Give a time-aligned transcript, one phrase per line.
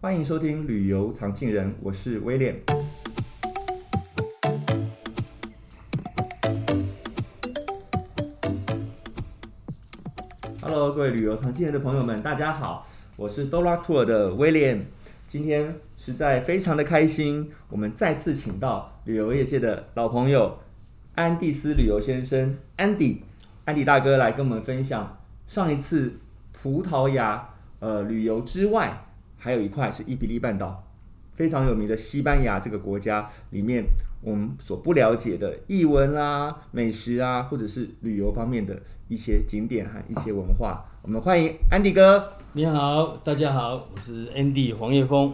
[0.00, 2.54] 欢迎收听旅游常进人，我是威廉。
[10.60, 14.86] Hello，各位旅游常进人的朋友们，大家好，我是 Dora Tour 的威廉。
[15.26, 20.60] 今天实在非常的开心，我们再次请到旅游业界的老朋友
[21.16, 23.24] 安蒂斯旅游先生安迪，
[23.64, 25.18] 安迪大哥来跟我们分享
[25.48, 26.20] 上一次
[26.52, 27.48] 葡萄牙
[27.80, 29.06] 呃旅游之外。
[29.38, 30.84] 还有一块是伊比利半岛，
[31.32, 33.84] 非常有名的西班牙这个国家里面，
[34.20, 40.84] 我们所不了解的艺文啊、美食啊，或者是旅游方面的一些景点和一些文化。
[41.02, 42.32] 我们欢迎安迪哥。
[42.52, 45.32] 你好，大家好，我是 Andy 黄叶峰。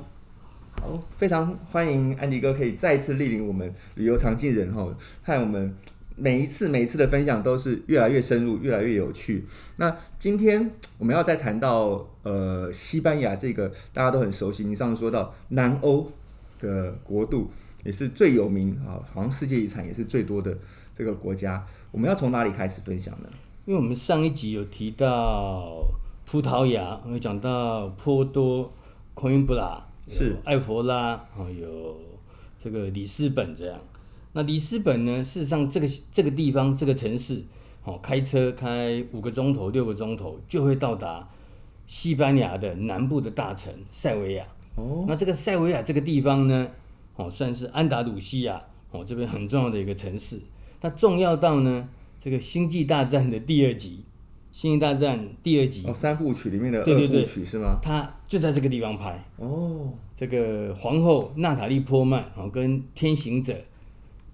[0.83, 4.87] 好，非常欢迎安迪哥可以再次莅临我们旅游常进人哈，
[5.25, 5.75] 看我们。
[6.17, 9.45] 每一次每一次的分享都是越来越深入，越来越有趣。
[9.77, 16.11] 那今天我们要再谈到呃西班牙这个大家都很熟悉，你上次说到南欧
[16.61, 17.51] 的国度
[17.83, 20.57] 也是最有名啊，好像世界遗产也是最多的
[20.95, 21.67] 这个国家。
[21.91, 23.29] 我们要从哪里开始分享呢？
[23.67, 25.83] 因为我们上一集有提到
[26.27, 28.73] 葡萄牙，我们讲到波多、
[29.15, 31.99] 科恩布拉、是埃佛拉，还有
[32.63, 33.81] 这个里斯本这样。
[34.37, 35.23] 那里斯本呢？
[35.23, 37.41] 事实上，这个这个地方，这个城市，
[37.85, 41.29] 哦，开车开五个钟头、六个钟头就会到达
[41.87, 44.45] 西班牙的南部的大城塞维亚。
[44.75, 46.67] 哦，那这个塞维亚这个地方呢，
[47.15, 50.41] 哦，算是安达鲁西亚哦这边很重要的一个城市。
[50.81, 51.89] 它重要到呢，
[52.21, 54.03] 这个《星际大战》的第二集，
[54.51, 57.79] 《星际大战》第二集哦，三部曲里面的二部曲对对对是吗？
[57.81, 59.25] 它就在这个地方拍。
[59.37, 63.57] 哦，这个皇后娜塔莉波曼哦跟天行者。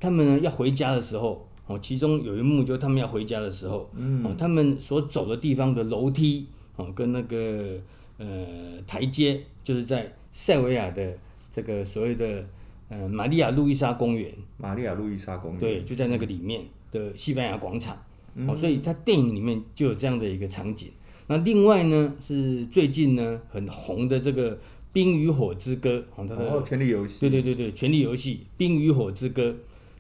[0.01, 7.77] 他们呢要回家的时候，哦，其中有一幕就是他们要回家的时候，嗯，哦，他们所走的地方的楼梯，哦，跟那个
[8.17, 8.47] 呃
[8.87, 11.17] 台阶，就是在塞维亚的
[11.53, 12.45] 这个所谓的
[12.89, 14.33] 呃玛利亚路易莎公园。
[14.57, 15.61] 玛利亚路易莎公园。
[15.61, 17.97] 对，就在那个里面的西班牙广场。
[18.35, 20.89] 嗯，哦，所以他电影里面就有这样的一个场景。
[21.27, 24.57] 那另外呢，是最近呢很红的这个
[24.93, 27.21] 《冰与火之歌》，哦，它的哦，权力游戏。
[27.21, 29.51] 对对对对，权力游戏《冰与火之歌》。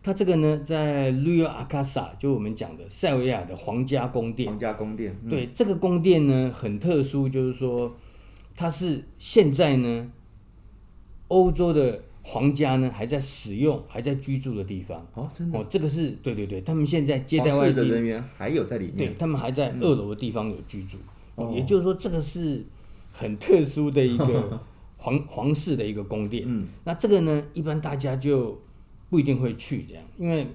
[0.02, 4.48] 它这个呢，在 Rio Acasa，就我们讲的塞维亚的皇家宫殿。
[4.48, 5.14] 皇家宫殿。
[5.24, 7.94] 嗯、对，这个宫殿呢很特殊，就是说，
[8.56, 10.10] 它是现在呢，
[11.28, 15.06] 欧洲的皇家呢还在使用、还在居住的地方。
[15.12, 15.58] 哦，真的。
[15.58, 18.96] 哦，这个是对对对，他们现在接待外的人员还有在里面。
[18.96, 20.96] 对，他们还在二楼的地方有居住。
[21.36, 22.64] 嗯、哦，也就是说，这个是
[23.12, 24.58] 很特殊的一个
[24.96, 26.44] 皇皇室的一个宫殿。
[26.46, 28.58] 嗯，那这个呢，一般大家就。
[29.10, 30.46] 不一定会去这样，因为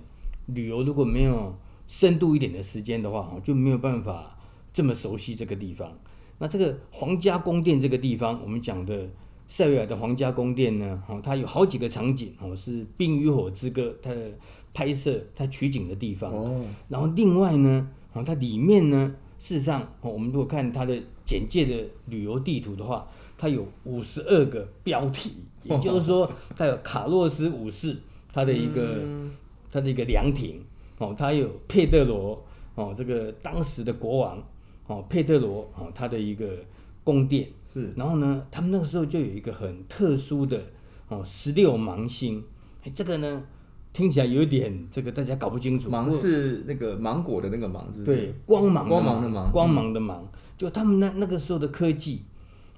[0.47, 1.53] 旅游如果没有
[1.85, 4.37] 深度一点的时间的话，就没有办法
[4.73, 5.91] 这么熟悉这个地方。
[6.39, 9.07] 那这个皇家宫殿这个地方，我们讲的
[9.47, 14.31] 塞维尔的皇家宫殿呢，它有好几个场景，哦，是《冰与火之歌》它的
[14.73, 16.31] 拍摄、它取景的地方。
[16.33, 16.65] 哦。
[16.87, 17.89] 然后另外呢，
[18.25, 25.33] 它里面呢，事实上，我们如果看它的简介的旅游地图的话，它有五十二个标题，
[25.63, 27.97] 也就是说，它有卡洛斯五世。
[28.35, 28.99] 他的一个，
[29.71, 30.61] 他的一个凉亭，
[30.97, 34.43] 哦，他有佩德罗，哦，这个当时的国王，
[34.87, 36.45] 哦，佩德罗，哦，他的一个
[37.01, 37.47] 宫殿。
[37.73, 40.61] 是，然后呢，他们那个时候就有一个很特殊的，
[41.07, 42.43] 哦，十六芒星，
[42.83, 43.41] 哎，这个呢，
[43.93, 48.17] 听起来有一点这个大家搞不清楚，芒是那个芒果的那个芒，是不是？
[48.17, 52.23] 对，光芒光芒的芒，光芒的芒，就他们那那个时候的科技，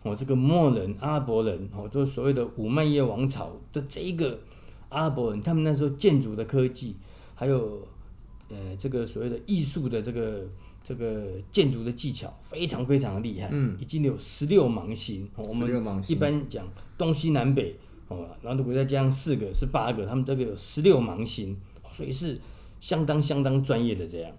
[0.03, 4.37] 哦，这个莫人、阿拉伯人，哦，就是所谓的武麦叶王朝的这一个。
[4.89, 6.95] 阿拉伯人他们那时候建筑的科技，
[7.35, 7.85] 还有
[8.49, 10.45] 呃这个所谓的艺术的这个
[10.83, 13.49] 这个建筑的技巧，非常非常的厉害。
[13.51, 15.27] 嗯，已经有十六芒星。
[15.35, 16.65] 我们一般讲
[16.97, 17.75] 东西南北，
[18.07, 21.57] 哦，然后如果再加上四个是八个，他们这个有十六芒星，
[21.91, 22.39] 所以是
[22.79, 24.31] 相当相当专业的这样。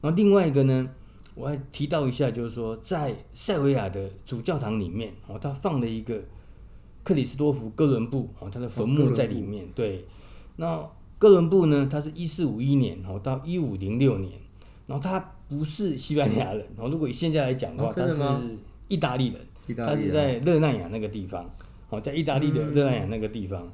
[0.00, 0.88] 然后另外一个呢，
[1.34, 6.22] 我还提到一下，就是说在塞维亚的主教堂里面，哦，他放了一个。
[7.02, 9.66] 克里斯多夫哥伦布哦，他的坟墓在里面。
[9.74, 10.04] 对，
[10.56, 10.84] 那
[11.18, 11.88] 哥伦布呢？
[11.90, 14.32] 他是一四五一年哦到一五零六年，
[14.86, 16.88] 然后他不是西班牙人哦。
[16.88, 18.14] 如果以现在来讲的话，他是
[18.88, 21.48] 意大利人，他是在热那亚那个地方
[21.88, 23.68] 哦，在意大利的热那亚那个地方。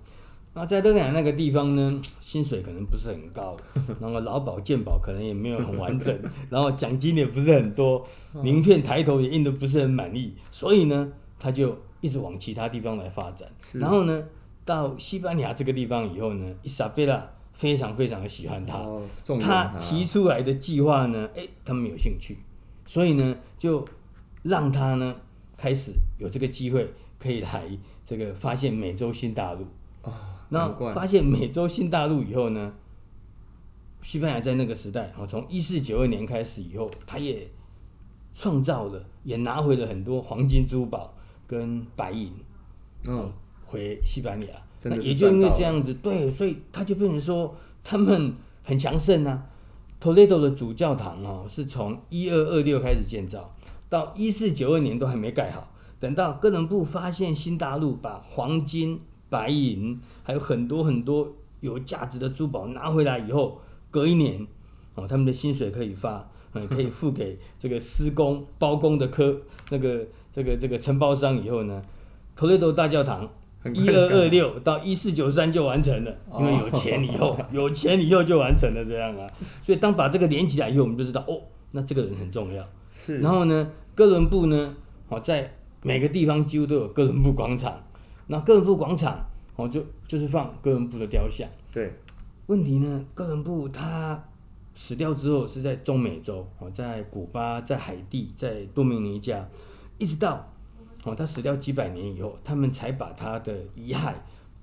[0.55, 3.55] 那在热那亚那个地方呢，薪水可能不是很高，
[4.01, 6.19] 然后劳保健保可能也没有很完整，
[6.49, 8.03] 然后奖金也不是很多，
[8.43, 11.77] 名片抬头也印得不是很满意，所以呢，他就。
[12.03, 14.25] 一直往其他地方来发展，然后呢，
[14.67, 19.03] 到西班牙这个地方以后呢，伊莎贝拉非常非常的喜欢他，哦、
[19.41, 22.37] 他，提出来的计划呢，哎，他们有兴趣，
[22.85, 23.85] 所以呢，就
[24.43, 25.17] 让他呢
[25.57, 27.67] 开始有这个机会可以来
[28.05, 29.67] 这个发现美洲新大陆。
[30.03, 30.13] 哦，
[30.51, 32.75] 那发现美洲新大陆以后呢，
[34.03, 37.49] 西班牙在那个时代，哦，从一四九二年开始以后，他也
[38.35, 41.15] 创造了，也拿回了很多黄金珠宝
[41.47, 42.33] 跟白银，
[43.07, 43.33] 嗯，
[43.65, 44.49] 回西班牙。
[44.85, 49.47] 那也就因为这样子，对，所以他就变成说他们很强盛啊。
[50.01, 53.53] Toledo 的主教堂哦，是从一二二六开始建造，
[53.89, 55.73] 到一四九二年都还没盖好。
[55.99, 59.01] 等到哥伦布发现新大陆，把黄金、
[59.31, 63.61] 白银还有很多很多有价值的珠宝拿回来以后，
[63.91, 64.47] 隔一年
[64.95, 69.41] 哦，他们的薪水可以发，嗯，可以付给这个施工包工的科
[69.71, 71.83] 那个这个这个承包商以后呢
[72.37, 73.27] ，Toledo 大教堂。
[73.75, 79.27] 一二二六到一四九三就完成了，因为有钱以后， 有钱以后就完成了这样啊。
[79.61, 81.41] 所以当把这个连起来以后，我们就知道哦，
[81.73, 82.65] 那这个人很重要。
[82.95, 83.19] 是。
[83.19, 84.73] 然后呢，哥伦布呢，
[85.09, 85.53] 好在
[85.83, 87.77] 每个地方几乎都有哥伦布广场。
[88.29, 89.19] 那哥伦布广场
[89.57, 91.49] 哦，就就是放哥伦布的雕像。
[91.73, 91.93] 对。
[92.47, 94.23] 问题呢，哥伦布他
[94.77, 99.45] 死掉之后是在中美洲哦，在古巴、在海地、在多米尼加，
[99.99, 100.53] 一直到。
[101.05, 104.13] 哦，他死掉几百年以后，他们才把他的遗骸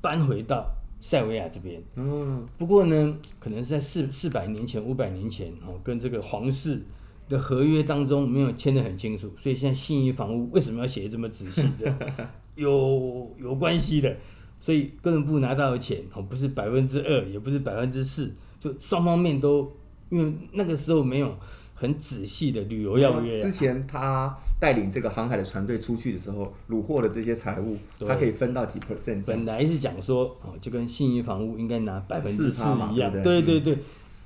[0.02, 0.70] 搬回到
[1.00, 1.82] 塞维亚这边。
[1.96, 6.84] 嗯，不过呢，可能是在四四百年前、五百年前，哦，跟这个皇室
[7.30, 11.64] 的合约当中没有签得很清楚，所以现在信义房屋为什么要写这么仔细？
[11.78, 11.98] 这样
[12.56, 14.14] 有有关系的。
[14.60, 19.72] 所以哥伦布拿到的钱，哦，不是百分之二，也不是百分之四，就双方面都，
[20.10, 21.34] 因为那个时候没有。
[21.76, 23.40] 很仔细的旅游要约。
[23.40, 27.78] 之前他带领这个航海的船队出去的时候，掳获的这些财物，
[28.08, 29.24] 他可以分到几 percent？
[29.26, 33.78] 本来是讲说，哦，就跟信义房屋应该拿百分之四一样，对对对，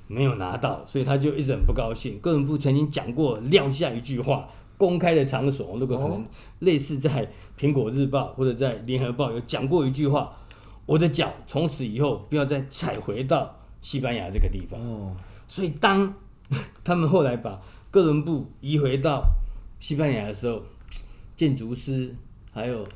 [0.06, 2.18] 没有拿到，所以他就一直很不高兴。
[2.20, 6.24] 哥伦布曾经讲过，撂下一句话，公开的场所，如果可能
[6.60, 7.28] 类似在
[7.58, 10.32] 苹果日报或者在联合报有讲过一句话，
[10.86, 14.78] 我的脚从此以后不要再踩回到西班牙这个地方。
[14.80, 15.16] 哦，
[15.48, 16.14] 所以当。
[16.84, 17.60] 他们后来把
[17.90, 19.22] 哥伦布移回到
[19.80, 20.62] 西班牙的时候，
[21.36, 22.14] 建筑师
[22.52, 22.86] 还有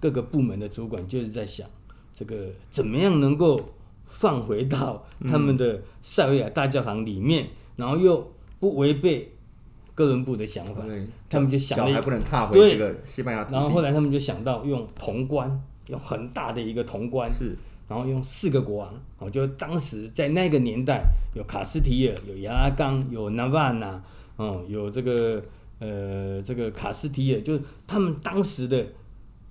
[0.00, 1.68] 各个部门的主管就是在想，
[2.14, 3.60] 这个怎么样能够
[4.06, 9.32] 放回到他们的塞维亚大教堂里面，嗯、然后又不违背
[9.94, 10.82] 哥伦布的想法。
[11.30, 13.46] 他们就想了，还不能踏回这个西班牙。
[13.50, 17.30] 然后后来他们就想到用铜棺，用很大的一个铜棺。
[17.30, 17.56] 是。
[17.92, 21.02] 然后用四个国王，哦，就当时在那个年代，
[21.34, 24.02] 有卡斯提尔，有亚拉冈，有纳瓦纳，
[24.36, 25.42] 哦，有这个
[25.78, 28.82] 呃这个卡斯提尔，就是他们当时的，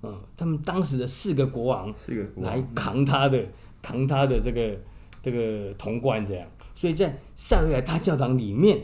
[0.02, 3.40] 嗯，他们当时的四个国王，四个国王来扛他的，
[3.80, 4.76] 扛他的这个
[5.22, 6.44] 这个铜冠这样，
[6.74, 8.76] 所以在塞维亚大教堂里面，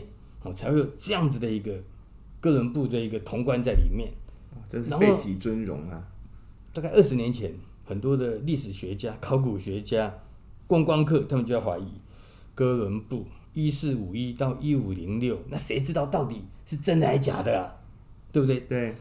[0.43, 1.73] 哦，才会有这样子的一个
[2.39, 4.09] 哥伦布的一个铜冠在里面，
[4.69, 6.01] 真是备极尊荣啊！
[6.71, 7.51] 大概二十年前。
[7.89, 10.13] 很多的历史学家、考古学家、
[10.67, 11.87] 观光客，他们就要怀疑
[12.53, 13.25] 哥伦布
[13.55, 17.65] 一四五一到一五零六，那谁知道到底是真的还是假的啊？
[18.31, 18.59] 对不对？
[18.59, 18.95] 对，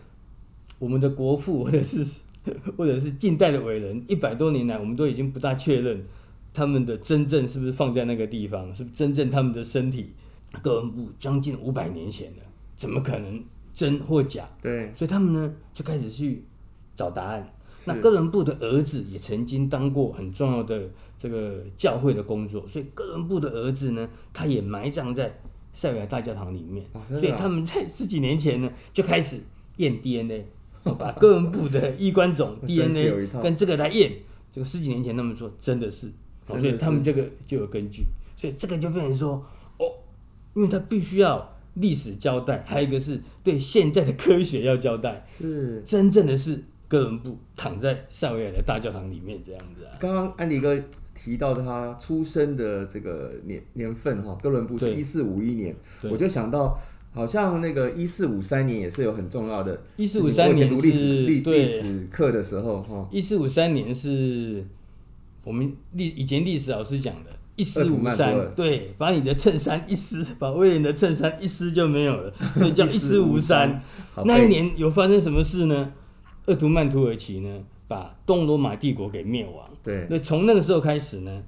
[0.78, 2.02] 我们的国父或者是
[2.78, 6.02] 或者是近代的伟人，一百多年来，我们都已经不大确认
[6.54, 10.14] 他们的真正是不是放在那个地方，是不是真正他们的身体。
[10.62, 12.40] 哥伦布将近五百年前的，
[12.74, 13.44] 怎么可能
[13.74, 14.48] 真或假？
[14.62, 16.42] 对，所以他们呢就开始去
[16.96, 17.46] 找答案。
[17.84, 25.38] 那哥伦布的儿子也曾经当过很重要的这个教会的工作，所以哥伦布的儿子呢，他也埋葬在
[25.72, 26.84] 塞维亚大教堂里面。
[26.92, 29.40] 哦啊、所以他们在十几年前呢，就开始
[29.76, 30.44] 验 DNA，
[30.98, 34.12] 把哥伦布的衣冠冢 DNA 跟这个来验。
[34.50, 36.10] 这个十几年前他们说真的是，
[36.46, 38.04] 所以他们这个就有根据。
[38.36, 39.44] 所以这个就变成说，
[39.78, 39.86] 哦，
[40.54, 46.64] 因为他必须要历史交代，还有一个是对现在的科学要交代，是真正的是。
[46.88, 49.92] 哥伦布躺在塞维亚的大教堂里面，这样子啊。
[50.00, 50.76] 刚刚安迪哥
[51.14, 55.76] 提到他出生的这个年年份哈，哥伦布是一四五一年，
[56.10, 56.80] 我就想到
[57.12, 59.82] 好像那个一四五三年也是有很重要的。
[59.96, 63.06] 一四五三年是历史历历史课的时候哈。
[63.12, 64.64] 一四五三年是
[65.44, 73.82] 我们历以前历史老师讲的，一四五三对，把你的衬衫一撕，把威廉的衬衫一撕就没有了，所以叫 一四五三。
[74.24, 75.92] 那一年有发生什么事呢？
[76.48, 79.68] 鄂图曼土耳其呢，把东罗马帝国给灭亡。
[79.82, 81.42] 对，那从那个时候开始呢，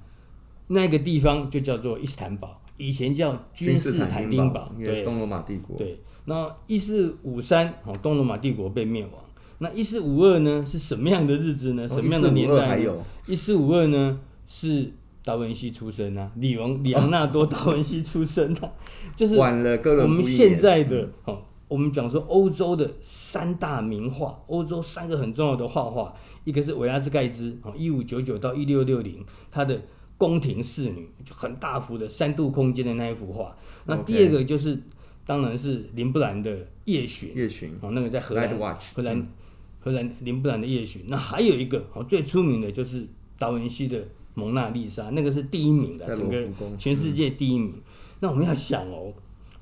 [0.67, 4.71] 那个地方就叫做伊斯坦堡，以前叫君士坦丁堡。
[4.79, 5.75] 对，东罗马帝国。
[5.75, 9.13] 对，那一四五三，哦，东罗马帝国被灭亡。
[9.57, 11.89] 那一四五二呢，是什么样的日子呢？
[11.89, 12.93] 什么样的年代呢？
[13.25, 14.91] 一四五二呢，是
[15.23, 18.71] 达文西出生啊，里昂里昂纳多达文西出生啊，
[19.15, 21.41] 就是晚了个我们现在的哦。
[21.71, 26.13] 我们讲说欧洲的三大名画，欧洲三个很重要的画画，
[26.43, 29.81] 一个是维拉斯盖兹，哦，一五九九到一六六零，他的
[30.17, 33.55] 宫廷侍女就很大幅的三度空间的那一幅画。
[33.85, 34.77] 那第二个就是，
[35.25, 38.49] 当然是林布兰的夜巡，夜巡哦，那个在荷兰，
[38.93, 39.27] 荷兰，嗯、
[39.79, 41.03] 荷兰林布兰的夜巡。
[41.07, 43.07] 那还有一个哦，最出名的就是
[43.39, 46.45] 达文西的蒙娜丽莎，那个是第一名的，整个
[46.77, 47.71] 全世界第一名。
[47.77, 47.81] 嗯、
[48.19, 49.13] 那我们要想哦，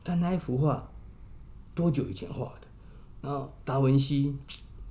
[0.03, 0.91] 他那一幅画
[1.79, 2.67] 多久以前画的？
[3.21, 4.35] 然后达文西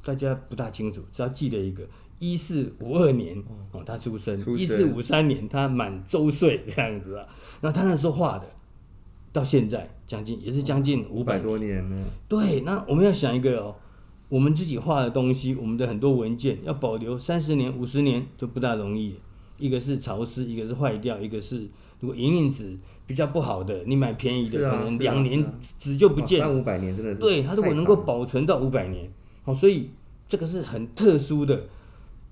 [0.03, 1.87] 大家不大清楚，只要记得一个。
[2.21, 3.41] 一四五二年
[3.71, 4.37] 哦，他出生。
[4.57, 7.25] 一四五三年他满周岁这样子啊。
[7.61, 8.51] 那他那时候画的，
[9.33, 12.05] 到现在将近也是将近五百多年了。
[12.27, 13.77] 对，那我们要想一个哦，
[14.29, 19.15] 我们自己画的东西，我们的很多文件要保留三十年、五十年就不大容易。
[19.57, 21.69] 一个是潮湿，一个是坏掉，一个是
[22.01, 22.77] 如果影印纸
[23.09, 25.45] 比较不好的，你买便宜的，可能两年
[25.81, 26.39] 纸就不见。
[26.39, 27.21] 三五百年真的是。
[27.21, 29.11] 对，它如果能够保存到五百年，
[29.43, 29.91] 好，所以
[30.29, 31.65] 这个是很特殊的。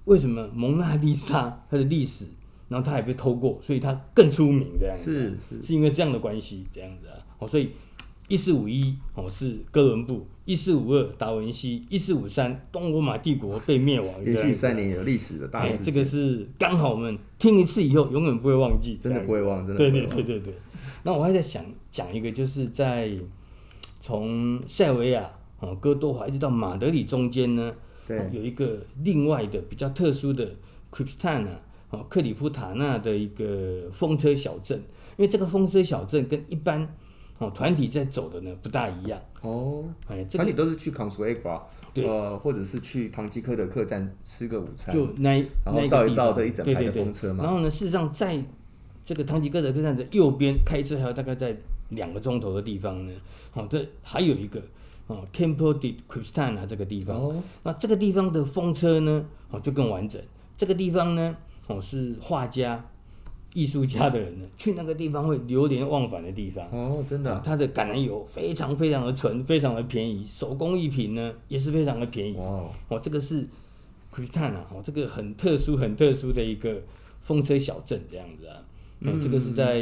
[0.05, 2.27] 为什么蒙娜丽莎它的历史，
[2.69, 7.71] 然后它还被偷过，所以它更出名这样子，是是，是因为这样的关系这样子啊，哦，所以
[8.29, 20.55] 一四五一哦是哥伦布，一四五二达文西，一四五三东罗马帝国被灭亡，连续三年有历史的大事，这个是刚好我们听一次以后永远不会忘记，真的不会忘，真的对对对对对。
[21.03, 23.11] 那我还在想讲一个，就是在
[24.01, 27.73] 从塞维亚哦哥多华一直到马德里中间呢。
[28.07, 30.49] 对、哦，有一个另外的比较特殊的
[30.93, 31.57] Criptana
[31.91, 34.79] 哦，克里夫塔纳的一个风车小镇，
[35.17, 36.89] 因为这个风车小镇跟一般
[37.39, 39.21] 哦团体在走的呢不大一样。
[39.41, 41.61] 哦，哎，这个、团体都是去 Consuegra
[41.93, 48.41] 对，呃，或者是去唐吉诃德客栈吃个午餐，就那然后照一照这一整排的风车嘛，然后呢，事实上在
[49.07, 51.57] 这个唐吉诃德客栈的右边开车还有大概在
[51.89, 53.13] 两个钟头的地方呢，
[53.55, 54.61] 哦，这还有一个。
[55.09, 60.21] 哦，Campo di Cristana 这个地方，哦，那这个地方的风车呢，哦就更完整。
[60.59, 61.37] 这个地方呢，
[61.69, 62.85] 哦是画家、
[63.55, 66.67] 艺术家的人呢，去那个地方会流连忘返的地方。
[66.73, 72.37] 哦，真的，啊，它的橄榄油非常非常的纯，非常的便宜，手工艺品呢也是非常的便宜。
[72.37, 73.47] 哦，哦，这个是
[74.13, 76.83] Cristana 哦，这个很特殊、很特殊的一个
[77.23, 78.59] 风车小镇这样子啊。
[79.01, 79.81] 嗯，这个是在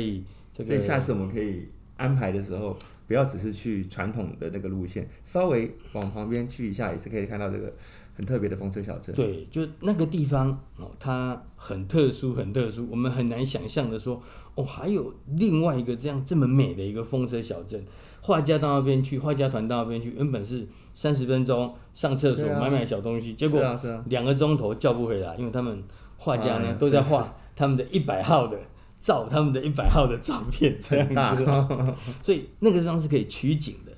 [0.53, 0.67] 这个。
[0.67, 2.77] 所以下次我们可以安排的时候。
[3.07, 7.71] 不要只是去传统的那个路线，稍微往旁边去一下，也是可以看到这个
[8.17, 9.15] 很特别的风车小镇。
[9.15, 14.23] 对，就那个地方哦，它很特殊，很特殊，我们很难想象的说，
[14.55, 17.85] 哦，还有另外一个这样这么美的一个风车小镇。
[18.23, 23.61] 画家到那边去，画家团到那边去，原本是三十分钟上厕所、啊、买买小东西，结果
[24.07, 25.85] 两个钟头叫不回来，因为他们
[26.17, 28.59] 画家呢、啊、都在画他们的一百号的。
[29.05, 31.45] 照他们的一百号的照片这样子，
[32.25, 33.93] 所以那个地方是可以取景的。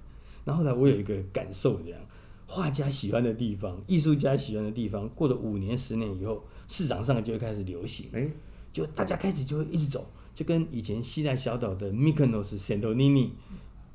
[0.45, 2.01] 然后呢，我有一个感受，这样
[2.49, 8.09] 画家喜欢的地方，艺术家喜欢的地方，过了五年、十年以后，市场上就会开始流行。
[8.13, 8.29] 哎，
[8.73, 13.31] 就大家开始就会一直走，就跟以前希腊小岛的 Mykonos、Santorini，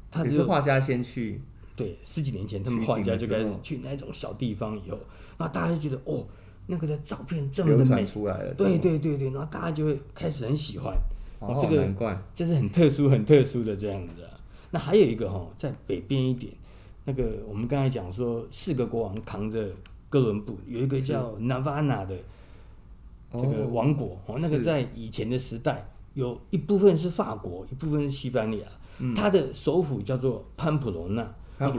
[0.09, 1.41] 他是画家先去。
[1.75, 4.97] 对，十几年前他们画家就开始去那种小地方以后，
[5.37, 6.25] 然后大家就觉得哦。
[6.67, 10.95] 那个的照片这么的美，出来了，对对对对，然后大家就会开始很喜欢。
[11.39, 14.23] 哦，这个难怪，这是很特殊、很特殊的这样子。
[14.69, 16.53] 那还有一个哈，在北边一点，
[17.05, 19.67] 那个我们刚才讲说，四个国王扛着
[20.07, 22.15] 哥伦布，有一个叫纳瓦纳的
[23.33, 24.17] 这个王国。
[24.27, 28.65] 哦，那个在以前的时代，有一部分是法国，一部分是西班牙。
[29.15, 31.27] 它的首府叫做潘普罗纳。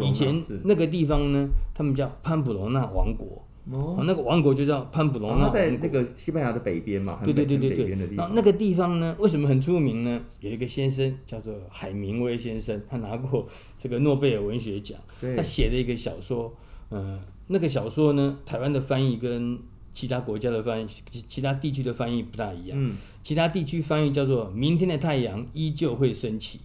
[0.02, 3.40] 以前那个地方呢，他们叫潘普罗纳王国。
[3.70, 8.16] 哦，那个王国就叫潘普隆纳，在那个西班牙的北边嘛，对对对对对。
[8.16, 10.20] 然后那个地方呢，为什么很出名呢？
[10.40, 13.46] 有一个先生叫做海明威先生，他拿过
[13.78, 14.98] 这个诺贝尔文学奖。
[15.20, 15.36] 对。
[15.36, 16.52] 他写了一个小说，
[16.90, 19.56] 嗯，那个小说呢，台湾的翻译跟
[19.92, 20.86] 其他国家的翻译、
[21.28, 22.76] 其他地区的翻译不大一样。
[22.76, 22.96] 嗯。
[23.22, 26.58] 其他地区翻译叫做“明天的太阳依旧会升起”，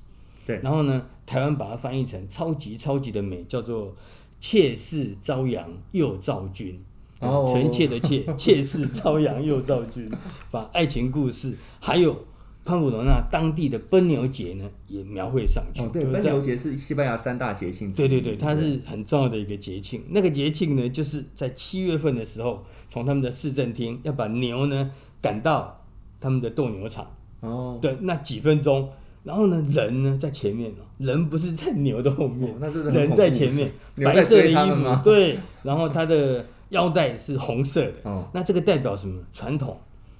[0.47, 0.59] 对。
[0.63, 3.95] 然后呢，台湾把它翻译成“超级超级的美”，叫做。
[4.39, 6.79] 妾室朝阳又照君，
[7.19, 10.09] 臣妾的妾， 妾室朝阳又照君，
[10.51, 12.25] 把爱情故事还有
[12.63, 15.81] 潘普罗纳当地的奔牛节呢，也描绘上去。
[15.81, 17.91] 哦，对，奔牛节是西班牙三大节庆。
[17.91, 20.03] 对对对，它是很重要的一个节庆。
[20.09, 24.91] 那个节庆呢，就是在七月份的时候，从他们的市政厅要把牛呢
[25.21, 25.83] 赶到
[26.19, 27.09] 他们的斗牛场。
[27.39, 28.89] 哦，对，那几分钟。
[29.27, 39.21] 然后呢，人呢在前面，人不是在牛的后面，哦、人在前面，白色的衣服，对，然后他的腰带是红色的，哦、那这个代表什么？
[39.33, 39.77] 传统，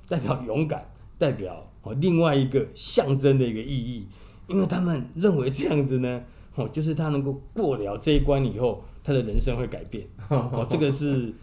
[0.10, 0.86] 代表勇敢，
[1.18, 4.06] 代表哦另外一个象征的一个意义，
[4.48, 6.22] 因为他们认为这样子呢，
[6.56, 10.06] 哦，就是他能够过了这一关以后，他的人生会改变。
[10.28, 11.34] 哦，这个是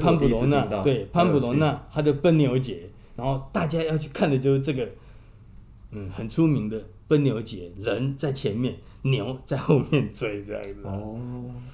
[0.00, 4.88] 潘普罗纳，对，潘普罗纳他的奔牛节，然后大家要去看的就是这个，
[5.92, 10.82] 嗯，很出名的奔牛节，人在前面，牛在后面追这样子。
[10.82, 11.20] 哦，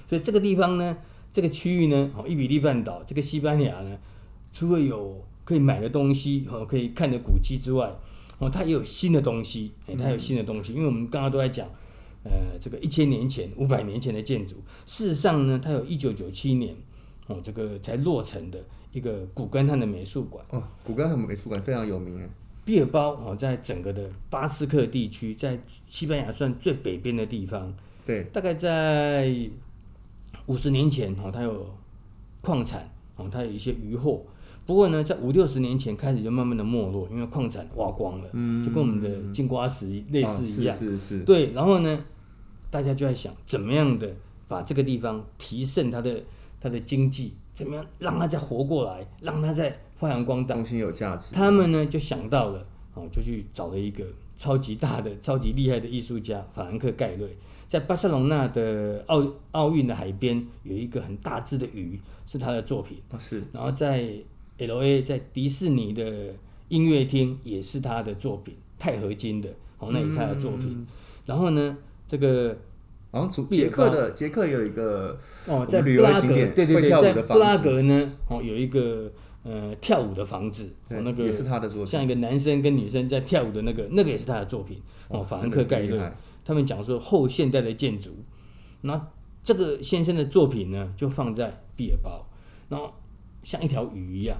[0.07, 0.97] 所以这个地方呢，
[1.33, 3.97] 这个区域呢，哦，伊比利半岛这个西班牙呢，
[4.53, 7.91] 除了有可以买的东西和可以看的古迹之外，
[8.37, 11.67] 哦，它也有新的东西，哎，它有新的东西，因为我们刚刚都在讲。
[12.21, 16.75] 呃，这个一千年前、五百年前的建筑，事实上呢，它有一九九七年
[17.27, 18.61] 哦，这个才落成的
[18.91, 20.45] 一个古根汉的美术馆。
[20.49, 22.29] 哦，古根汉美术馆非常有名诶。
[22.69, 27.73] 毕尔包哦，在整个的巴斯克地区，在西班牙算最北边的地方。
[28.05, 29.35] 对，大概在
[30.45, 31.65] 五十年前哦，它有
[32.41, 34.23] 矿产哦，它有一些渔获。
[34.67, 41.51] 不过呢，在五六十年前开始就慢慢的没落，因为矿产挖光了，嗯，就跟我们的金瓜石类似一样，哦、是是是，对。
[41.53, 42.05] 然后呢，
[42.69, 44.15] 大家就在想，怎么样的
[44.47, 46.21] 把这个地方提升它的
[46.61, 51.35] 它的经济，怎么样让它再活过来，让它再发扬光大，重新有价值。
[51.35, 54.05] 他们呢就想到了，哦，就去找了一个
[54.37, 57.35] 超级大的、超级厉害的艺术家法兰克盖瑞，
[57.67, 63.43] 在巴塞隆纳的奥奥运的海边有一个很大只的鱼，是他的作品，哦、是。
[63.51, 64.09] 然后在
[64.57, 65.01] L.A.
[65.01, 66.33] 在迪士尼的
[66.69, 70.67] 音乐厅也是他的作品，钛合金的，哦，那也是他的作品。
[70.69, 70.87] 嗯、
[71.25, 71.77] 然后呢，
[72.07, 72.57] 这个，
[73.11, 79.11] 然后捷克的捷克有一个哦，在布拉格，对对对，在布拉格呢，哦，有一个
[79.43, 84.81] 呃跳舞的房子，哦，那个也是他的作品，像一个男生跟女生在跳舞的那个，那个也是他的作品。
[85.07, 86.11] 哦，法兰克盖勒，
[86.45, 88.11] 他们讲说后现代的建筑，
[88.81, 89.07] 那
[89.43, 92.25] 这个先生的作品呢，就放在毕尔包，
[92.69, 92.93] 然后
[93.41, 94.37] 像一条鱼一样。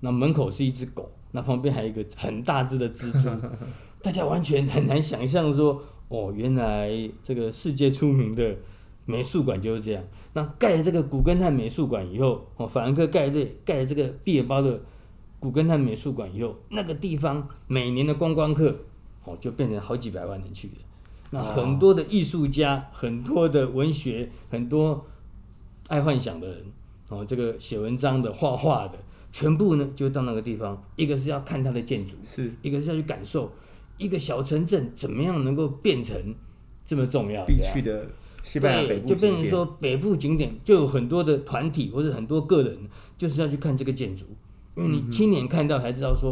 [0.00, 3.28] 那门口是一只狗，那旁边还有一个很大只的蜘蛛，
[4.02, 6.90] 大家完全很难想象说，哦，原来
[7.22, 8.54] 这个世界出名的
[9.06, 10.04] 美术馆就是这样。
[10.34, 14.78] 那盖了这个古根汉美术馆以后，哦，法兰克盖瑞盖了这个毕尔包的
[15.40, 18.76] 古根汉美术馆以后，那个地方每年的观光客，
[19.24, 20.74] 哦，就变成好几百万人去的。
[21.30, 25.06] 那很多的艺术家，很多的文学，很多
[25.88, 26.64] 爱幻想的人，
[27.08, 28.98] 哦，这个写文章的、画画的。
[29.32, 33.52] 全部呢，就到那个地方，一个是要看它的建筑，是一个是要去感受
[33.98, 36.16] 一个小城镇怎么样能够变成
[36.86, 38.06] 这么重要必去的
[38.46, 42.78] 西班牙北部就变成说北部景点就有很多的团体或者很多个人，
[43.18, 44.24] 就是要去看这个建筑，
[44.76, 46.30] 因为你亲眼看到才知道说，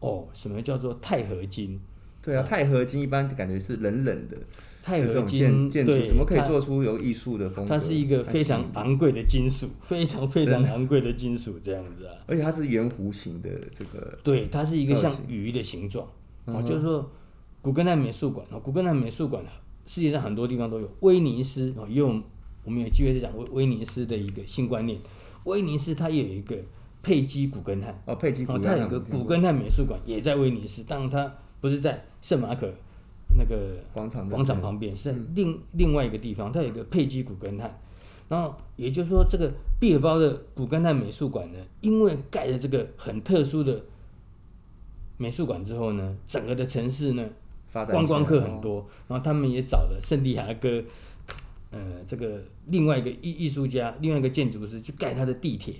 [0.00, 1.80] 嗯、哦，什么叫做钛合金？
[2.20, 4.36] 对啊，钛合金一般感觉是冷冷的。
[4.82, 7.70] 钛合金建筑怎么可以做出有艺术的风格？
[7.70, 12.12] 它是一个非常昂贵的金属，非常非常昂贵的金属这样子啊。
[12.26, 14.18] 而且它是圆弧形的这个。
[14.22, 16.06] 对，它是一个像鱼的形状。
[16.44, 17.10] 哦，就是说，
[17.62, 19.42] 古根汉美术馆啊，古根汉美术馆
[19.86, 20.88] 世界上很多地方都有。
[21.00, 22.22] 威尼斯啊，因为
[22.64, 24.98] 我们有机会在讲威威尼斯的一个新观念。
[25.44, 26.56] 威尼斯它也有一个
[27.02, 32.72] 佩基古根汉哦，佩基古根汉，它有个古根汉美术馆也在威尼斯，当然它不是在圣马可。
[33.36, 37.80] 那个广场广场旁边是另、嗯、另外一个地方，它有一个佩基古根汉，
[38.28, 43.82] 然后也就是说，这个毕尔包的古根汉美术馆呢，因为盖了这个很特殊的
[45.16, 47.28] 美术馆之后呢，整个的城市呢，
[47.86, 50.82] 观光客很多，然后他们也找了圣地亚哥，
[51.70, 55.74] 呃，这个另外一个艺艺术家，另外一个建筑师去盖他的地铁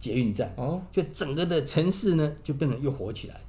[0.00, 3.40] 捷运站，哦，就整个的城市呢，就变得又火起来。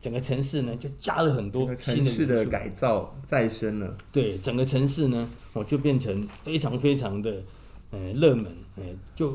[0.00, 3.96] 整个城市呢，就加了很多新的城市的改造再生了。
[4.12, 7.42] 对，整个城市呢，哦，就变成非常非常的
[7.90, 8.82] 呃热门，呃，
[9.14, 9.32] 就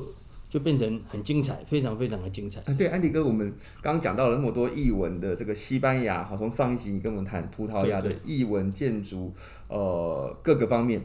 [0.50, 2.60] 就变成很精彩，非常非常的精彩。
[2.62, 9.34] 啊，对，安迪哥，我们刚刚讲到了那么多译文的这个西班牙，好，从上一集你跟我们谈葡萄牙的译文建筑，
[9.68, 11.02] 呃，各个方面，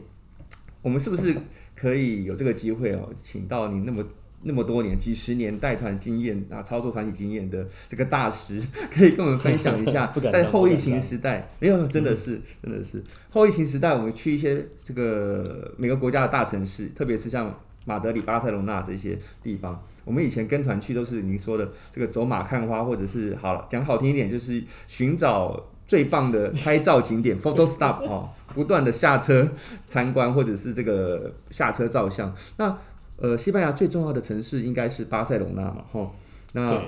[0.81, 1.35] 我们是不是
[1.75, 4.03] 可以有这个机会哦，请到你那么。
[4.47, 8.61] 那么多年、几十年带团经验啊，操作团体经验的这个大师，
[8.93, 29.49] 可以跟我们分享一下， 在后疫情时代，没有，真的是，真的是后疫情时代，我们去一些这个每个国家的大城市，特别是像马德里、巴塞罗那这些地方，我们以前跟团去都是您说的这个走马看花，或者是好了讲好听一点，就是寻找最棒的拍照景点 （photo stop） 哦，不断的下车
[29.85, 32.33] 参观，或者是这个下车照相。
[32.57, 32.77] 那
[33.17, 36.13] 呃，西班牙最重要的城市应该是巴塞隆纳嘛，吼。
[36.53, 36.81] 那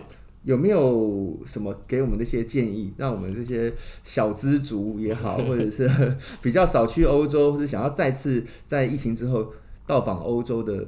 [0.44, 5.90] 有没有什么给我们的一些建议，让我们这些小资族也好，或者是
[6.42, 9.54] 比较少去欧洲，或者想要再次在疫情之后
[9.88, 10.86] 到访欧洲的，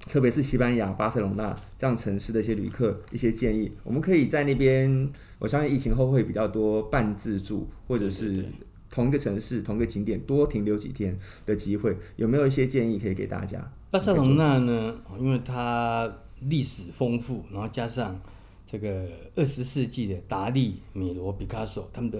[0.00, 3.70] 特别是西班牙巴塞隆纳这样城市的一些旅客一些建议？
[3.84, 8.44] 我们可以在那边，我相信疫情后会比较多半自助或者是
[8.90, 13.70] 同一个城市、同一个景点多停留几天的机会，有没有一些建议可以给大家？
[13.90, 18.18] 巴塞隆纳呢，因为它历史丰富，然后加上
[18.66, 22.18] 这个二十世纪的达利、米罗、毕卡索他们的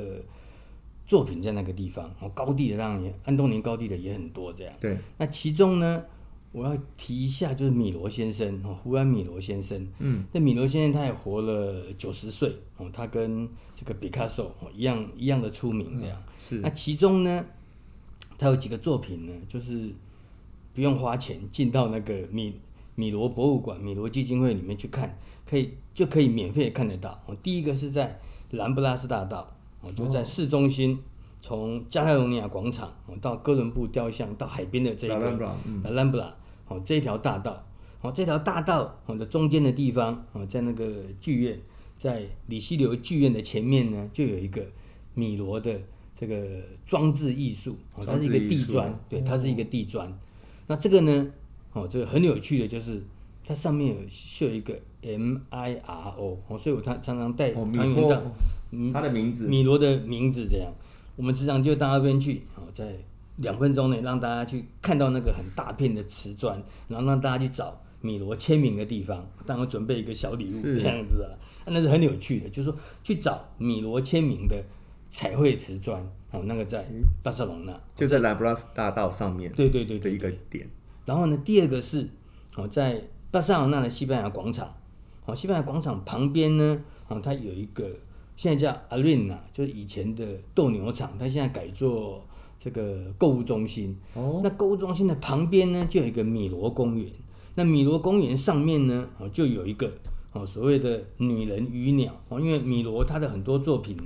[1.07, 4.75] 作品在那个地方，哦，高地的当然，安东尼高地的也很多这样。
[4.79, 6.03] 对，那其中呢，
[6.53, 9.87] 我要提一下，就是米罗先生哦，胡安米罗先生。
[9.99, 16.21] 嗯，那米罗先生他也活了九十岁哦，他跟这个毕卡索哦一样一样的出名这样。
[16.27, 16.59] 嗯、是。
[16.61, 17.45] 那其中呢，
[18.39, 19.93] 他有几个作品呢，就是
[20.75, 22.55] 不用花钱进到那个米
[22.95, 27.23] 米罗博物馆、米罗基金会里面去看，可以就可以免费看得到。
[27.27, 28.19] 哦，第一个是在
[28.51, 29.55] 兰布拉斯大道。
[29.81, 30.99] 哦就在市中心，
[31.41, 36.35] 从加泰罗尼亚广场到哥伦布雕像到海边的这个拉兰布拉，
[36.67, 37.65] 哦，这条大道，
[38.01, 41.59] 哦，这条大道的中间的地方，哦，在那个剧院，
[41.99, 44.63] 在里希流剧院的前面呢，就有一个
[45.15, 45.81] 米罗的
[46.15, 46.45] 这个
[46.85, 50.13] 装置艺术，哦，它是一个地砖，对，它是一个地砖。
[50.67, 51.31] 那这个呢，
[51.73, 53.03] 哦，这个很有趣的就是，
[53.47, 58.21] 它上面有绣一个 M I R O，哦，所以我常常常带团员到。
[58.93, 60.71] 他的名字，米罗的名字这样，
[61.19, 62.95] 我们时常就到那边去，哦，在
[63.39, 71.35] 两分钟内让大家去看到那个很大片的瓷砖，然后让大家去找米罗签名的地方，当我准备一个小礼物这样子啊，
[71.67, 74.63] 那是很有趣的，就是说去找米罗签名的
[75.11, 76.01] 彩绘瓷砖，
[76.31, 76.87] 哦，那个在
[77.21, 80.71] 巴塞隆那，就在拉布拉斯大道上面，对对对，的一个点。
[81.05, 82.09] 然后呢，第二个是
[82.55, 83.03] 哦，在
[83.33, 84.73] 巴塞隆那的西班牙广场，
[85.27, 87.91] 哦，西班牙广场旁边呢，哦，它有一个。
[88.39, 90.25] 现在叫 Arena，就是以前的
[90.55, 92.25] 斗牛场，它现在改做
[92.57, 93.99] 这个购物中心。
[94.15, 97.11] 哦，那购物中心的旁边呢，就有一个米罗公园。
[97.57, 99.91] 那米罗公园上面呢，哦，就有一个
[100.33, 104.05] 哦所谓的女人与鸟哦，因为米罗他的很多作品呢，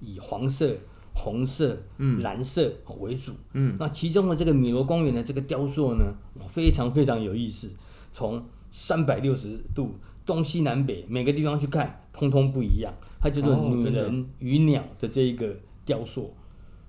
[0.00, 0.76] 以黄色、
[1.12, 3.32] 红色、嗯、蓝色为主。
[3.52, 6.14] 嗯，那其中的这个米罗公园的这个雕塑呢，
[6.48, 7.68] 非常非常有意思，
[8.12, 12.94] 从三百六十度东西南北每个地方去看，通通不一样。
[13.22, 15.54] 它叫做女人与鸟的这一个
[15.84, 16.34] 雕塑，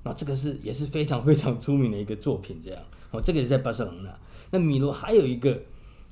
[0.01, 4.19] 那、哦、这个是也是非常非常出名的一个作品，这样哦，这个也是在巴塞隆纳。
[4.49, 5.61] 那米罗还有一个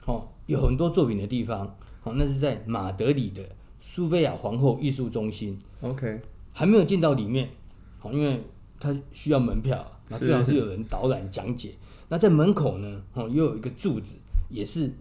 [0.05, 3.41] 哦，有很多作品的地方，哦，那是在马德里的
[3.79, 5.59] 苏菲亚皇后艺术中心。
[5.81, 6.21] OK，
[6.53, 7.49] 还没有进到里面，
[8.03, 8.43] 哦，因为
[8.79, 11.71] 它需要门票，那最好是有人导览讲解。
[12.09, 14.13] 那在门口呢，哦，又有一个柱子，
[14.49, 14.91] 也是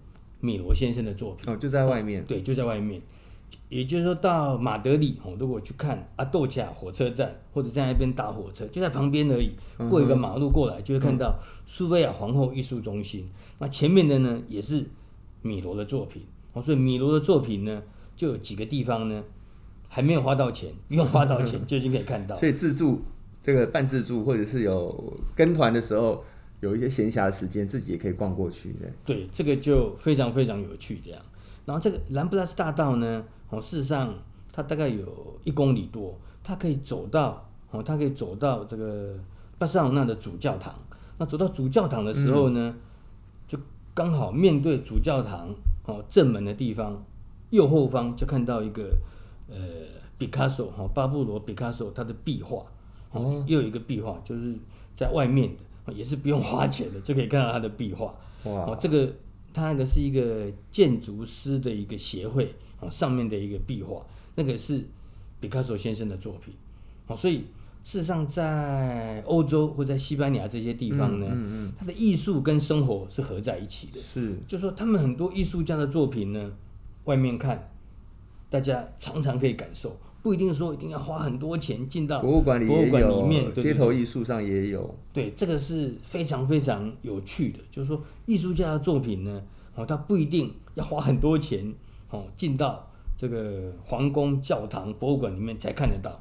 [0.40, 1.52] 米罗先生的作品。
[1.52, 2.24] 哦，就在外面。
[2.24, 3.02] 对，就在外面。
[3.70, 9.52] 也就是说，到马德里哦，如果去看阿豆恰火车站，或者在那边搭火车，就在旁边而已，
[9.88, 13.30] 过一个马路过来，就会看到苏菲亚皇后艺术中心。
[13.60, 14.84] 那前面的呢，也是
[15.42, 17.80] 米罗的作品哦，所以米罗的作品呢，
[18.16, 19.22] 就有几个地方呢，
[19.88, 22.36] 还没有花到钱，不用花到钱 就已经可以看到。
[22.36, 23.00] 所以自助
[23.40, 26.24] 这个半自助，或者是有跟团的时候，
[26.58, 28.74] 有一些闲暇的时间，自己也可以逛过去。
[29.04, 31.22] 对，对，这个就非常非常有趣这样。
[31.64, 34.14] 然后这个兰布拉斯大道呢，哦，事实上
[34.52, 39.14] 它大概有一公里多，它可以走到哦，它可以走到这个
[39.58, 40.74] 巴塞罗那的主教堂。
[41.18, 42.80] 那走到主教堂的时候呢，嗯、
[43.46, 43.58] 就
[43.92, 47.04] 刚好面对主教堂哦正门的地方，
[47.50, 48.96] 右后方就看到一个
[49.48, 49.56] 呃
[50.16, 52.64] 毕卡索哈巴布罗毕卡索他的壁画
[53.12, 54.54] 哦，又有一个壁画就是
[54.96, 55.50] 在外面
[55.84, 59.12] 的，也是不用花钱的就可以看到他的壁画哇，哦，这个。
[59.52, 64.84] 它那个是一个建筑师的一个协会啊，上面的一个壁画，那个是
[65.40, 66.54] 毕卡索先生的作品，
[67.06, 67.44] 哦，所以
[67.84, 76.52] 事实上在欧洲或在西班牙这些地方呢，嗯嗯嗯，它的艺术跟生活是合在一起的，是，就说他们很多艺术家的作品呢，
[77.04, 77.70] 外面看，
[78.48, 79.96] 大家常常可以感受。
[80.22, 84.94] 不一定说一定要花很多钱进到博物馆里，博物馆里面，街头艺术上也有。
[85.14, 89.42] 对，这个是非常非常有趣的，就是说艺术家的作品呢，
[89.74, 91.72] 哦，他不一定要花很多钱，
[92.10, 96.20] 哦，进到这个皇宫、教堂、博物馆里面才看得到。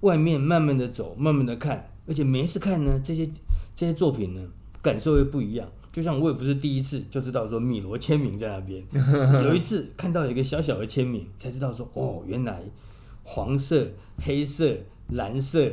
[0.00, 3.28] 外面慢慢的走，慢慢的看，而且每一次看呢，这些
[3.76, 4.40] 这些作品呢，
[4.80, 5.68] 感受又不一样。
[5.92, 8.84] 就像我也不是第一次就知道说米罗签名在那边，
[9.44, 12.62] 有一次看到有一个小小的签名，才知道说哦，原来。
[13.22, 13.86] 黄色、
[14.18, 14.74] 黑色、
[15.10, 15.70] 蓝色，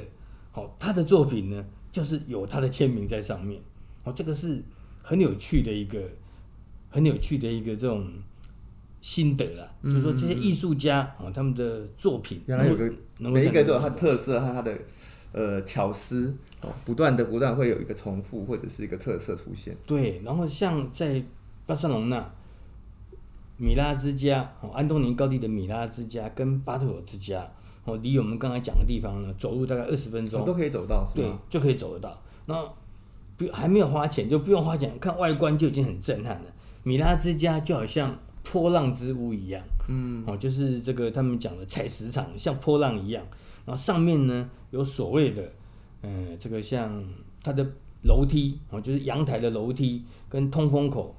[0.53, 3.59] 哦，他的作品呢，就是有他的签名在上面，
[4.03, 4.61] 哦，这个是
[5.01, 5.97] 很有趣的一个，
[6.89, 8.05] 很有趣的一个这种
[9.01, 9.69] 心得啦。
[9.81, 14.77] 嗯、就是说这些艺术家哦，他们的作品原来有个每一个都有它特色和它的
[15.31, 19.75] 呃巧思，哦，不断的不断会有一个重复或者是一个特色出现。
[19.85, 21.23] 对，然后像在
[21.65, 22.31] 巴塞隆纳。
[23.59, 27.51] 米拉之家，哦，安东尼高地的米拉之家跟巴特尔之家，
[27.85, 32.21] 哦，离我们刚才讲的地方呢，走路大概二十分钟，都可以走到，是对，就可以走得到。
[32.45, 32.63] 那
[33.35, 36.45] 不还没有花钱，就不用花钱，看外观就已经很震撼了。
[36.83, 38.15] 米拉之家就好像
[38.51, 43.25] 波浪之屋一样，嗯，哦，就是这个他们讲的采石场，像波浪一样。
[43.65, 45.43] 然后上面呢有所谓的，
[46.03, 47.03] 嗯、呃，这个像
[47.43, 47.65] 它的
[48.03, 51.15] 楼梯哦，就是阳台的楼梯跟通风口。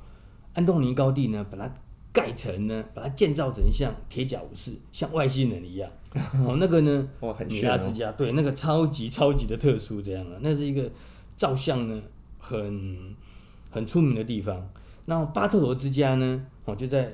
[0.54, 1.72] 安东尼高地呢，把它
[2.12, 5.88] 盖成呢，把它建造成像铁甲武士，像外星人一样。
[6.46, 10.90] 哦，那个呢，哇，很米拉之家，对，那个超级超级的特殊，这样的，那是一个
[11.36, 12.02] 照相呢
[12.38, 13.14] 很
[13.70, 14.68] 很出名的地方。
[15.04, 17.12] 那巴特罗之家呢，哦，就在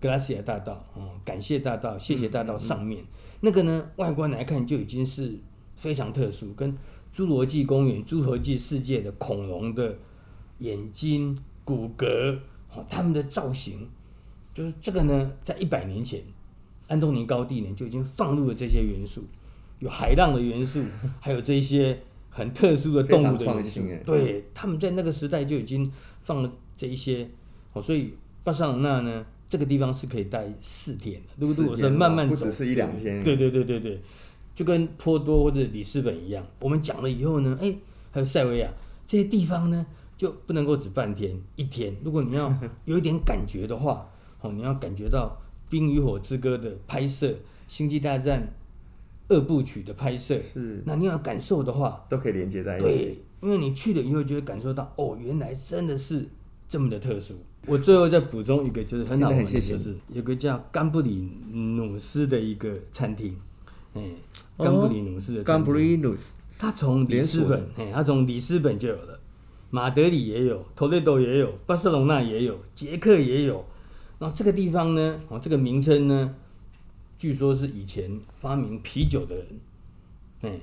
[0.00, 3.02] 格拉西亚大道，哦，感谢大道，谢谢大道上面。
[3.02, 3.08] 嗯嗯
[3.44, 5.36] 那个呢，外观来看就已经是
[5.74, 6.72] 非常特殊，跟
[7.12, 9.98] 侏罗纪公园、侏罗纪世界的恐龙的
[10.58, 12.38] 眼睛、骨骼，
[12.72, 13.88] 哦，他们的造型，
[14.54, 16.22] 就是这个呢，在一百年前，
[16.86, 19.24] 安东尼高地呢就已经放入了这些元素，
[19.80, 20.80] 有海浪的元素，
[21.18, 23.82] 还有这些很特殊的动物的元素。
[24.06, 25.90] 对，他们在那个时代就已经
[26.22, 27.28] 放了这一些，
[27.72, 29.24] 哦，所以巴塞罗那呢。
[29.52, 33.22] 这个地方是可以待四天的，如果我是慢慢走，不只是一两天。
[33.22, 34.00] 对对对对对，
[34.54, 36.42] 就跟波多或者里斯本一样。
[36.62, 37.76] 我们讲了以后呢，哎，
[38.10, 38.70] 还有塞维亚
[39.06, 39.84] 这些地方呢，
[40.16, 41.94] 就不能够只半天一天。
[42.02, 42.50] 如果你要
[42.86, 44.08] 有一点感觉的话，
[44.40, 45.36] 哦，你要感觉到
[45.70, 47.26] 《冰与火之歌》的拍摄，
[47.68, 48.40] 《星际大战》
[49.34, 52.86] 二部曲的拍摄，是，那你要感受的话，都可以连接在一起。
[52.86, 56.26] 对，因为你去了以后就会感受到，哦，原来真的是
[56.70, 57.34] 这么的特殊。
[57.66, 63.36] 我最后再补充一个，就是很好玩的，就是有个叫甘布里努斯的一个餐厅，
[63.94, 64.02] 哎，
[64.58, 69.20] 甘布里努斯的，甘布里努斯，他从里斯本，哎，他从里斯本就有了，
[69.70, 73.64] 马德里也有，托雷多也有，巴塞隆纳也有，捷克也有。
[74.18, 76.34] 然后这个地方呢，哦，这个名称呢，
[77.16, 79.46] 据说是以前发明啤酒的人，
[80.42, 80.60] 哎，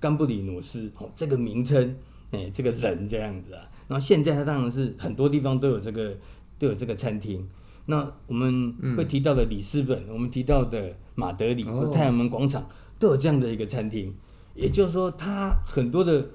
[0.00, 1.96] 甘布里努斯，哦，这个名称，
[2.32, 3.62] 哎，这个人这样子啊。
[3.92, 6.16] 然后现在它当然是很多地方都有这个
[6.58, 7.46] 都有这个餐厅。
[7.84, 12.66] 那我们会提到的里斯本，嗯、我们提到的马德里或太阳门广场
[12.98, 14.14] 都有这样的一个餐厅。
[14.54, 16.30] 也就是说，它很多的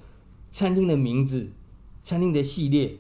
[0.52, 1.50] 餐厅的名字、
[2.04, 2.96] 餐厅的系列，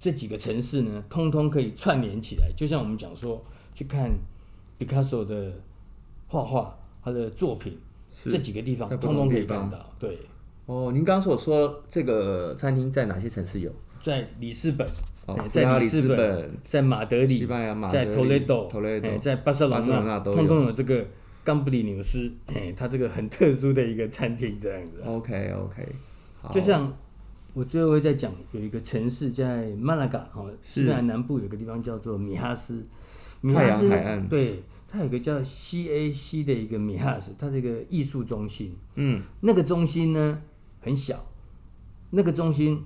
[0.00, 2.50] 这几个城市呢，通通可以串联起来。
[2.56, 4.10] 就像我们讲说，去看
[4.76, 5.52] 毕卡索的
[6.26, 7.78] 画画，他的作品，
[8.24, 9.88] 这几个地方通通可以看到。
[10.00, 10.18] 对。
[10.68, 13.72] 哦，您刚刚所说这个餐厅在哪些城市有？
[14.02, 14.86] 在里斯本，
[15.50, 17.46] 在里斯本，在马德里，
[17.90, 18.70] 在托雷多，
[19.18, 21.02] 在巴塞罗那，通通有这个
[21.42, 25.02] 冈布里纽斯，哎，它这个很特殊的一个餐厅这样子。
[25.06, 25.88] OK OK，
[26.52, 26.94] 就像
[27.54, 32.86] 我最后会再讲，有一个城市在马拉嘎，哈，西班牙南部有个地方叫做米哈斯，
[33.40, 40.42] 米哈斯海岸，对，它有个叫 CAC 的一个米哈斯，它这个艺术中心，嗯，那个中心呢？
[40.80, 41.24] 很小，
[42.10, 42.82] 那个中心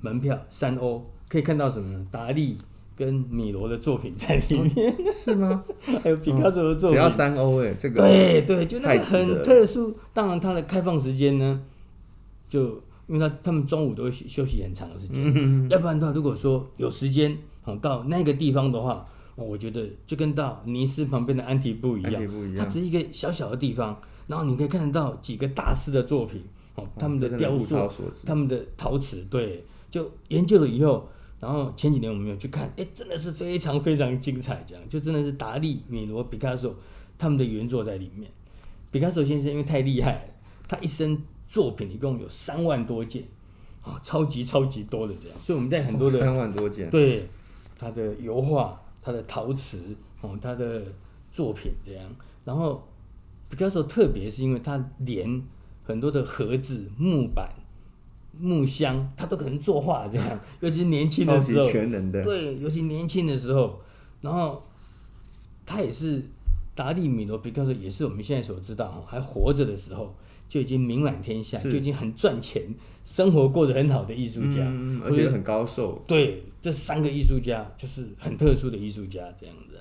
[0.00, 2.06] 门票三欧，可以看到什么呢？
[2.10, 2.56] 达利
[2.94, 5.64] 跟米罗的作品在里面，哦、是吗？
[6.02, 9.94] 还有毕卡索的作品，只要三欧哎，这个对对，就那个很特殊。
[10.12, 11.62] 当然，它的开放时间呢，
[12.48, 17.36] 就因为他他们中午都会休息很长的时间，嗯、要不然的话，如果说有时间
[17.80, 26.44] 到那个地方的话，我觉得就跟到尼斯旁边的安提布一样，不一样，它只是一个小小的地方，然后你可以看得到几个大师的作品。
[26.74, 27.76] 哦，他们的雕塑，
[28.24, 31.06] 他们的陶瓷，对，就研究了以后，
[31.38, 36.74] 然后前几年我们有去看，哎，真的是非常非常精彩，这样就真的是达利、米罗、毕卡索
[37.18, 38.30] 他们的原作在里面。
[38.90, 40.22] 毕卡索先生因为太厉害了，
[40.66, 43.22] 他一生作品一共有三万多件，
[43.82, 47.28] 啊，超级超级多的这样，所以我们在很多的三万多件，对，
[47.78, 49.78] 他的油画、他的陶瓷，
[50.22, 50.82] 哦，他的
[51.30, 52.10] 作品这样，
[52.46, 52.88] 然后
[53.50, 55.42] 毕加索特别是因为他连。
[55.92, 57.50] 很多的盒子、木板、
[58.40, 62.24] 木箱，他都可能作画这样， 尤其年轻的时候，全能的。
[62.24, 63.78] 对，尤其年轻的时候，
[64.22, 64.64] 然后
[65.66, 66.22] 他也是
[66.74, 70.14] 达利、米罗、毕卡索，也是我们现在所知道，还活着的时候
[70.48, 72.62] 就已经名满天下，就已经很赚钱，
[73.04, 76.02] 生活过得很好的艺术家，嗯，而且很高寿。
[76.06, 79.78] 对，这三个艺术家就是很特殊的艺术家，这样子。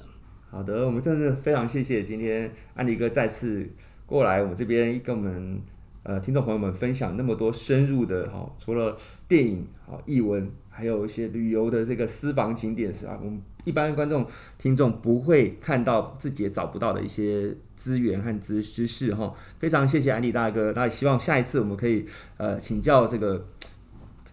[0.50, 3.70] 好的，我们真的非常谢谢今天安迪哥再次
[4.06, 5.62] 过来我们这边跟我们。
[6.04, 14.26] 呃，听众朋友们分享那么多深入的哈，除了电影啊、艺文，还有一些旅游的这个私房景点是啊，我们一般观众
[14.58, 19.32] 听众不会看到，自己也找不到的一些资源和知知识哈。
[19.60, 23.48] 非常谢谢安迪大哥，那也希望下一次我们可以呃请教这个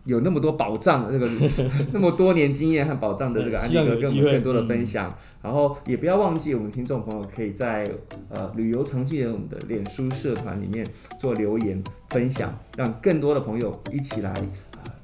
[0.09, 1.31] 有那么多宝藏的这个
[1.93, 7.87] 那么多年经验和宝藏的这个安迪哥跟我们更多的分享，然后也不要忘记我们听众朋友可以在
[8.31, 10.87] 呃旅游常记人我们的脸书社团里面
[11.21, 14.35] 做留言分享，让更多的朋友一起来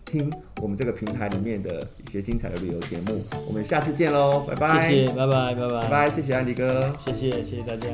[0.07, 3.23] 听我们这个平台里面的一些精彩的旅游节目。
[3.47, 4.89] 我们下次见喽，拜拜！
[4.89, 7.89] 谢谢，拜拜，拜拜，拜拜，谢谢安迪哥，谢谢，谢谢大家。